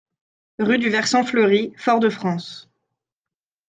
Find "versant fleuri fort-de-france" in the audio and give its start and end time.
0.89-2.67